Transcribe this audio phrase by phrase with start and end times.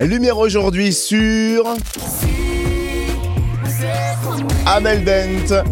[0.00, 1.64] Lumière aujourd'hui sur
[4.66, 5.62] Amel Bent.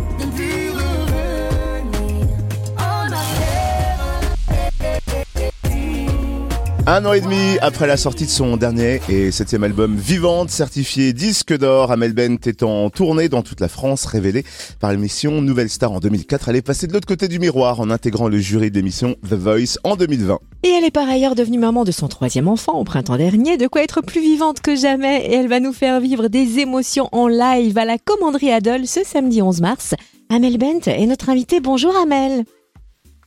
[6.85, 11.13] Un an et demi après la sortie de son dernier et septième album Vivante, certifié
[11.13, 14.45] disque d'or, Amel Bent est en tournée dans toute la France, révélée
[14.81, 16.49] par l'émission Nouvelle Star en 2004.
[16.49, 19.35] Elle est passée de l'autre côté du miroir en intégrant le jury de l'émission The
[19.35, 20.41] Voice en 2020.
[20.65, 23.69] Et elle est par ailleurs devenue maman de son troisième enfant au printemps dernier, de
[23.69, 27.29] quoi être plus vivante que jamais et elle va nous faire vivre des émotions en
[27.29, 29.95] live à la commanderie Adol ce samedi 11 mars.
[30.31, 31.61] Amel Bent est notre invitée.
[31.61, 32.45] Bonjour Amel.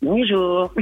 [0.01, 0.73] Bonjour.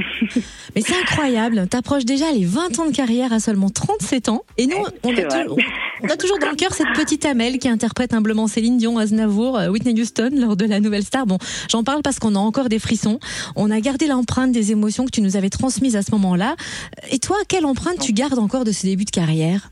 [0.74, 4.42] Mais c'est incroyable, t'approches déjà les 20 ans de carrière à seulement 37 ans.
[4.58, 5.58] Et nous, on a, toujours,
[6.02, 9.56] on a toujours dans le cœur cette petite Amel qui interprète humblement Céline Dion, Aznavour,
[9.56, 11.26] euh, Whitney Houston lors de la Nouvelle Star.
[11.26, 11.38] Bon,
[11.70, 13.20] j'en parle parce qu'on a encore des frissons.
[13.56, 16.56] On a gardé l'empreinte des émotions que tu nous avais transmises à ce moment-là.
[17.12, 19.70] Et toi, quelle empreinte tu gardes encore de ce début de carrière?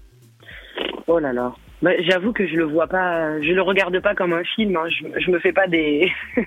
[1.08, 1.52] Oh là là.
[1.82, 4.76] Bah, J'avoue que je le vois pas, je le regarde pas comme un film.
[4.76, 4.88] Hein.
[4.88, 6.10] Je, je me fais pas des,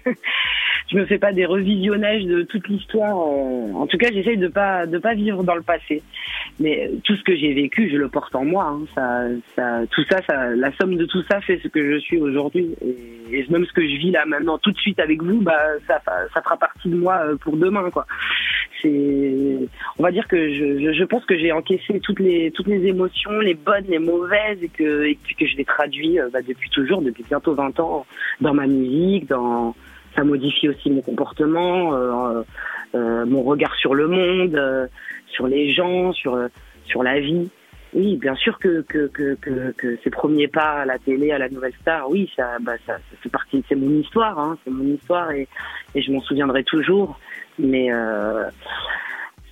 [0.91, 3.17] je me fais pas des revisionnages de toute l'histoire.
[3.17, 3.73] euh.
[3.73, 6.03] En tout cas, j'essaye de pas de pas vivre dans le passé.
[6.59, 8.65] Mais tout ce que j'ai vécu, je le porte en moi.
[8.65, 8.85] hein.
[8.93, 9.23] Ça,
[9.55, 12.75] ça, tout ça, ça, la somme de tout ça fait ce que je suis aujourd'hui.
[12.81, 15.99] Et, même ce que je vis là maintenant, tout de suite avec vous, bah ça,
[16.33, 18.05] ça fera partie de moi euh, pour demain, quoi.
[18.81, 19.57] C'est,
[19.97, 22.85] on va dire que je, je, je pense que j'ai encaissé toutes les toutes les
[22.85, 26.69] émotions, les bonnes, les mauvaises, et que et que je les traduis euh, bah, depuis
[26.69, 28.05] toujours, depuis bientôt 20 ans,
[28.41, 29.75] dans ma musique, dans
[30.15, 32.43] ça modifie aussi mon comportement, euh,
[32.95, 34.87] euh, mon regard sur le monde, euh,
[35.27, 36.37] sur les gens, sur
[36.85, 37.49] sur la vie.
[37.93, 41.37] Oui, bien sûr que que, que, que, que ces premiers pas à la télé, à
[41.37, 44.71] la Nouvelle Star, oui, ça, bah, ça, ça fait partie, c'est mon histoire, hein, c'est
[44.71, 45.47] mon histoire et,
[45.93, 47.17] et je m'en souviendrai toujours.
[47.57, 48.43] Mais euh,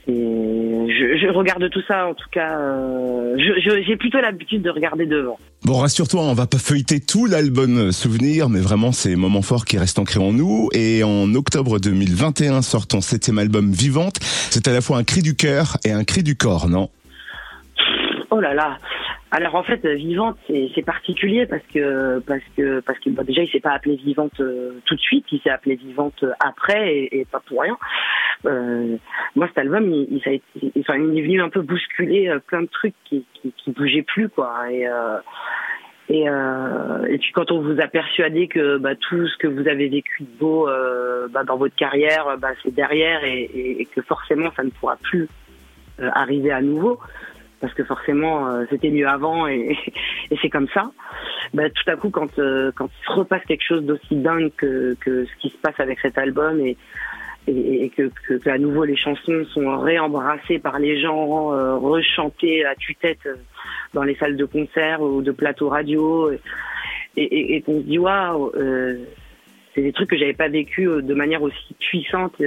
[0.08, 5.38] je, je regarde tout ça, en tout cas, euh, j'ai plutôt l'habitude de regarder devant.
[5.64, 9.78] Bon, rassure-toi, on va pas feuilleter tout l'album Souvenir, mais vraiment ces moments forts qui
[9.78, 10.70] restent ancrés en nous.
[10.74, 14.18] Et en octobre 2021 sort ton septième album Vivante.
[14.22, 16.90] C'est à la fois un cri du cœur et un cri du corps, non?
[18.30, 18.78] Oh là là.
[19.36, 23.50] Alors en fait, vivante, c'est particulier parce que parce que parce que bah, déjà il
[23.50, 27.42] s'est pas appelé vivante euh, tout de suite, il s'est appelé vivante après et, pas
[27.48, 27.76] pour rien.
[28.46, 28.96] Euh,
[29.36, 32.94] moi, cet album, il, il, il- est venu un peu bousculer euh, plein de trucs
[33.06, 34.72] qui, qui, bougeaient plus quoi.
[34.72, 34.86] Et
[36.10, 40.22] et, puis quand on vous a persuadé que bah, tout ce que vous avez vécu
[40.22, 40.70] de beau
[41.32, 45.28] bah, dans votre carrière, bah, c'est derrière et, que forcément ça ne pourra plus
[45.98, 47.00] arriver à nouveau
[47.64, 49.78] parce que forcément euh, c'était mieux avant et,
[50.42, 50.92] c'est comme ça.
[51.54, 54.98] Bah, tout à coup, quand euh, quand il se repasse quelque chose d'aussi dingue que,
[55.00, 56.76] que ce qui se passe avec cet album et
[57.46, 58.10] et, que,
[58.50, 63.28] à nouveau les chansons sont réembrassées par les gens, euh, rechantées à tue-tête
[63.94, 68.52] dans les salles de concert ou de plateaux radio, et, et, qu'on se dit waouh,
[69.76, 72.42] c'est des trucs que j'avais pas vécu de manière aussi puissante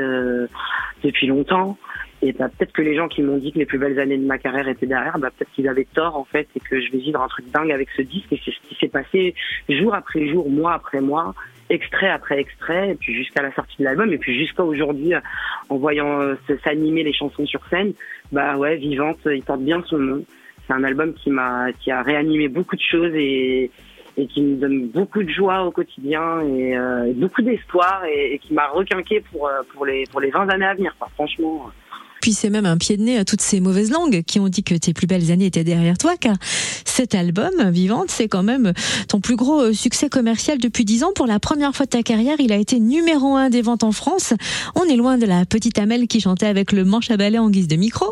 [1.03, 1.77] depuis longtemps.
[2.22, 4.27] Et bah, peut-être que les gens qui m'ont dit que les plus belles années de
[4.27, 6.99] ma carrière étaient derrière, bah, peut-être qu'ils avaient tort en fait et que je vais
[6.99, 8.32] vivre un truc dingue avec ce disque.
[8.32, 9.34] Et c'est ce qui s'est passé
[9.69, 11.34] jour après jour, mois après mois,
[11.69, 15.21] extrait après extrait, et puis jusqu'à la sortie de l'album, et puis jusqu'à aujourd'hui, euh,
[15.69, 17.93] en voyant euh, s'animer les chansons sur scène,
[18.33, 20.25] bah ouais, Vivante, euh, il porte bien son nom.
[20.66, 23.71] C'est un album qui m'a, qui a réanimé beaucoup de choses et
[24.19, 28.38] et qui me donne beaucoup de joie au quotidien et, euh, beaucoup d'espoir et, et
[28.38, 30.97] qui m'a requinqué pour pour les pour les 20 années à venir.
[30.98, 31.09] quoi.
[31.15, 31.71] Franchement.
[32.26, 34.64] Puis c'est même un pied de nez à toutes ces mauvaises langues qui ont dit
[34.64, 38.72] que tes plus belles années étaient derrière toi, car cet album, Vivante, c'est quand même
[39.09, 41.12] ton plus gros euh, succès commercial depuis 10 ans.
[41.15, 43.92] Pour la première fois de ta carrière, il a été numéro un des ventes en
[43.92, 44.34] France.
[44.75, 47.48] On est loin de la petite Amel qui chantait avec le manche à balai en
[47.48, 48.06] guise de micro.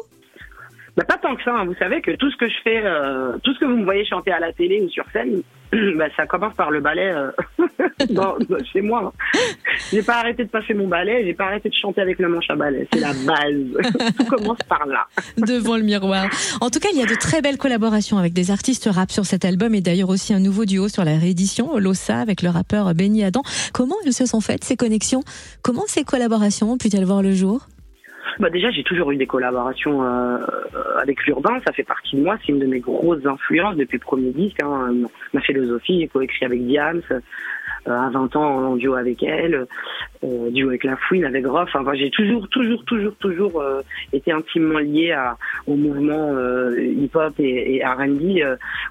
[0.96, 1.52] Bah, pas tant que ça.
[1.52, 1.64] hein.
[1.64, 4.04] Vous savez que tout ce que je fais, euh, tout ce que vous me voyez
[4.04, 5.42] chanter à la télé ou sur scène,
[5.96, 7.32] bah, ça commence par le ballet euh,
[8.72, 9.12] chez moi.
[9.92, 12.46] J'ai pas arrêté de passer mon ballet, j'ai pas arrêté de chanter avec le manche
[12.48, 12.86] à balai.
[12.92, 14.12] C'est la base.
[14.18, 15.06] tout commence par là.
[15.38, 16.26] devant le miroir.
[16.60, 19.24] En tout cas, il y a de très belles collaborations avec des artistes rap sur
[19.24, 22.94] cet album et d'ailleurs aussi un nouveau duo sur la réédition, Lossa avec le rappeur
[22.94, 23.42] Benny Adam.
[23.72, 25.22] Comment elles se sont faites ces connexions?
[25.62, 27.66] Comment ces collaborations ont pu-elles voir le jour?
[28.40, 30.38] Bah déjà, j'ai toujours eu des collaborations euh,
[31.00, 34.02] avec l'urbain, ça fait partie de moi, c'est une de mes grosses influences depuis le
[34.02, 34.60] premier disque.
[34.62, 34.92] Hein.
[35.32, 37.02] Ma philosophie, j'ai coécrit avec Diams,
[37.86, 39.66] à 20 ans en duo avec elle,
[40.22, 41.70] duo avec La Fouine, avec Groff.
[41.74, 43.62] Enfin, j'ai toujours, toujours, toujours, toujours
[44.12, 45.36] été intimement lié à,
[45.66, 46.32] au mouvement
[46.78, 48.40] hip-hop et, et R&B,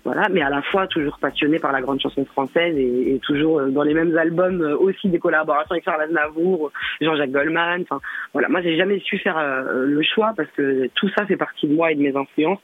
[0.03, 0.27] voilà.
[0.29, 3.83] Mais à la fois toujours passionné par la grande chanson française et, et toujours dans
[3.83, 7.81] les mêmes albums aussi des collaborations avec Charles Aznavour, Jean-Jacques Goldman.
[7.81, 7.99] Enfin,
[8.33, 8.49] voilà.
[8.49, 9.37] Moi, j'ai jamais su faire
[9.73, 12.59] le choix parce que tout ça fait partie de moi et de mes influences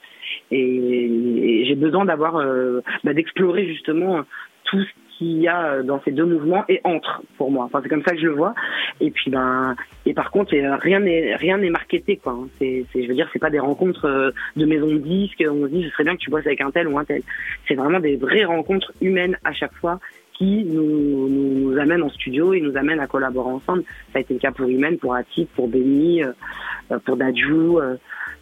[0.50, 4.22] et, j'ai besoin d'avoir euh, bah, d'explorer justement
[4.70, 7.64] tout ce qu'il y a dans ces deux mouvements et entre pour moi.
[7.66, 8.54] Enfin, c'est comme ça que je le vois.
[9.00, 9.76] Et puis ben
[10.06, 12.38] et par contre rien n'est rien n'est marketé quoi.
[12.58, 15.44] C'est je veux dire c'est pas des rencontres euh, de maison de disques.
[15.46, 17.22] On se dit ce serait bien que tu bosses avec un tel ou un tel.
[17.68, 19.98] C'est vraiment des vraies rencontres humaines à chaque fois
[20.38, 23.82] qui nous, nous, amènent en studio et nous amènent à collaborer ensemble.
[24.12, 27.76] Ça a été le cas pour Humaine, pour Atik, pour Benny, euh, pour Dadju.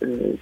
[0.03, 0.35] Euh,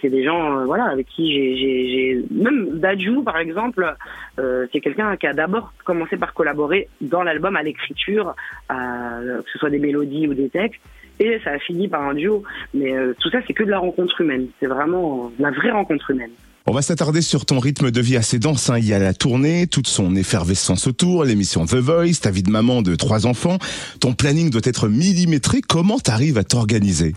[0.00, 3.94] c'est des gens euh, voilà avec qui j'ai même Dajou par exemple
[4.38, 8.34] euh, c'est quelqu'un qui a d'abord commencé par collaborer dans l'album à l'écriture
[8.70, 10.80] que ce soit des mélodies ou des textes
[11.20, 14.22] et ça a fini par un duo mais tout ça c'est que de la rencontre
[14.22, 16.32] humaine c'est vraiment la vraie rencontre humaine
[16.66, 18.70] on va s'attarder sur ton rythme de vie assez dense.
[18.70, 18.78] Hein.
[18.78, 22.50] Il y a la tournée, toute son effervescence autour, l'émission The Voice, ta vie de
[22.50, 23.58] maman de trois enfants.
[24.00, 25.60] Ton planning doit être millimétré.
[25.60, 27.12] Comment t'arrives à t'organiser?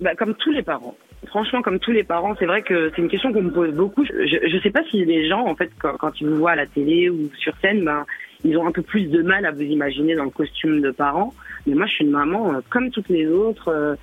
[0.00, 0.94] Bah, Comme tous les parents
[1.26, 4.04] franchement, comme tous les parents, c'est vrai que c'est une question qu'on me pose beaucoup.
[4.04, 6.56] Je ne sais pas si les gens, en fait, quand, quand, ils vous voient à
[6.56, 8.04] la télé ou sur scène, ben,
[8.44, 11.32] ils ont un peu plus de mal à vous imaginer dans le costume de parents.
[11.66, 13.68] Mais moi, je suis une maman euh, comme toutes les autres.
[13.68, 13.96] Euh,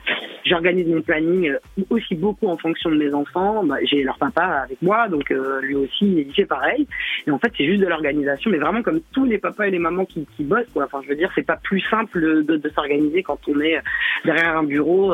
[0.46, 3.64] j'organise mon planning euh, aussi beaucoup en fonction de mes enfants.
[3.64, 5.30] Bah, j'ai leur papa avec moi, donc
[5.62, 6.88] lui aussi, il fait pareil.
[7.26, 9.80] Et en fait, c'est juste de l'organisation, mais vraiment comme tous les papas et les
[9.80, 10.70] mamans qui, qui bossent.
[10.74, 10.86] Quoi.
[10.86, 13.80] Enfin, je veux dire, c'est pas plus simple de, de s'organiser quand on est
[14.26, 15.14] derrière un bureau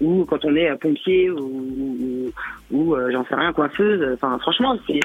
[0.00, 2.32] ou quand on est pompier ou,
[2.70, 4.14] ou, ou j'en sais rien, coiffeuse.
[4.14, 5.00] Enfin, franchement, c'est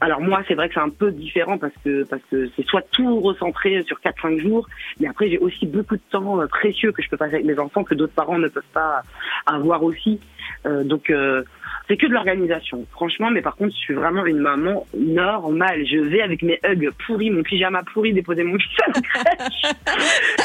[0.00, 3.82] alors moi c'est vrai que c'est un peu différent parce que c'est soit tout recentré
[3.82, 4.68] sur 4 5 jours
[5.00, 7.58] mais après j'ai aussi beaucoup de temps euh, précieux que je peux passer avec mes
[7.58, 9.02] enfants que d'autres parents ne peuvent pas
[9.46, 10.20] avoir aussi
[10.66, 11.42] euh, donc euh,
[11.88, 13.30] c'est que de l'organisation, franchement.
[13.30, 15.84] Mais par contre, je suis vraiment une maman normale.
[15.86, 19.74] Je vais avec mes hugs pourris, mon pyjama pourri, déposer mon la crèche.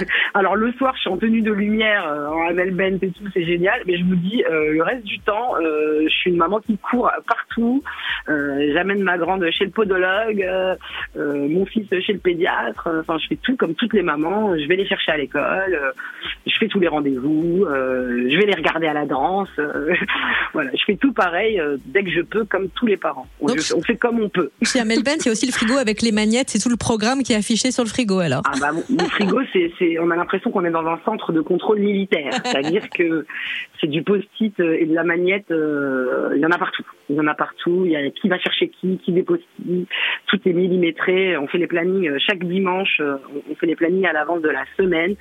[0.34, 3.46] Alors le soir, je suis en tenue de lumière, en Amel Bent et tout, c'est
[3.46, 3.82] génial.
[3.86, 7.84] Mais je vous dis, le reste du temps, je suis une maman qui court partout.
[8.28, 10.46] J'amène ma grande chez le podologue,
[11.16, 12.90] mon fils chez le pédiatre.
[13.00, 14.58] Enfin, je fais tout comme toutes les mamans.
[14.58, 15.94] Je vais les chercher à l'école.
[16.46, 17.66] je fais tous les rendez-vous.
[17.66, 19.50] je vais les regarder à la danse.
[20.54, 23.28] voilà, je fais tout par pareil euh, dès que je peux, comme tous les parents.
[23.42, 23.50] On,
[23.82, 24.50] fait comme on peut.
[24.64, 26.50] Chez Ben, il y a aussi le frigo avec les magnettes.
[26.50, 28.44] C'est tout le programme qui est affiché sur le frigo alors.
[28.46, 31.80] Ah bah, mon, frigo, c'est, on a l'impression qu'on est dans un centre de contrôle
[31.80, 32.32] militaire.
[32.46, 33.26] C'est-à-dire que
[33.80, 35.52] c'est du post-it euh, et de la magnette.
[35.52, 36.86] Euh, il y en a partout.
[37.10, 37.84] Il y en a partout.
[37.86, 39.88] Il y a qui va chercher qui, qui dépose qui.
[40.28, 41.38] Tout est millimétré.
[41.38, 43.02] On fait les plannings chaque dimanche.
[43.02, 45.16] On fait les plannings à l'avance de la semaine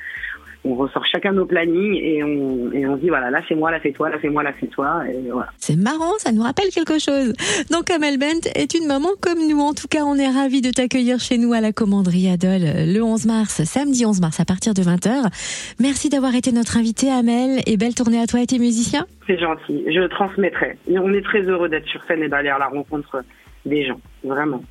[0.66, 3.78] on ressort chacun nos plannings et on, et on dit voilà, là c'est moi, là
[3.82, 5.02] c'est toi, là c'est moi, là c'est toi.
[5.08, 5.48] Et voilà.
[5.58, 7.32] C'est marrant, ça nous rappelle quelque chose.
[7.70, 9.60] Donc Amel Bent est une maman comme nous.
[9.60, 13.00] En tout cas, on est ravis de t'accueillir chez nous à la commanderie Adol le
[13.00, 15.30] 11 mars, samedi 11 mars à partir de 20h.
[15.80, 19.06] Merci d'avoir été notre invité Amel et belle tournée à toi et tes musiciens.
[19.26, 20.78] C'est gentil, je transmettrai.
[20.90, 23.22] on est très heureux d'être sur scène et d'aller à la rencontre
[23.64, 24.62] des gens, vraiment.